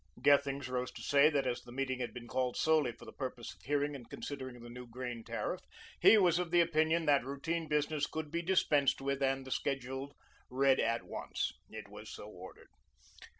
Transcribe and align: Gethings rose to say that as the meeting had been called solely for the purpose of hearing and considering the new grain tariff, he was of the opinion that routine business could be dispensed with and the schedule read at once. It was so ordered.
Gethings 0.19 0.67
rose 0.67 0.89
to 0.93 1.03
say 1.03 1.29
that 1.29 1.45
as 1.45 1.61
the 1.61 1.71
meeting 1.71 1.99
had 1.99 2.11
been 2.11 2.27
called 2.27 2.57
solely 2.57 2.91
for 2.91 3.05
the 3.05 3.13
purpose 3.13 3.53
of 3.53 3.61
hearing 3.61 3.95
and 3.95 4.09
considering 4.09 4.59
the 4.63 4.67
new 4.67 4.87
grain 4.87 5.23
tariff, 5.23 5.61
he 5.99 6.17
was 6.17 6.39
of 6.39 6.49
the 6.49 6.59
opinion 6.59 7.05
that 7.05 7.23
routine 7.23 7.67
business 7.67 8.07
could 8.07 8.31
be 8.31 8.41
dispensed 8.41 8.99
with 8.99 9.21
and 9.21 9.45
the 9.45 9.51
schedule 9.51 10.17
read 10.49 10.79
at 10.79 11.03
once. 11.03 11.51
It 11.69 11.87
was 11.87 12.09
so 12.09 12.25
ordered. 12.25 12.69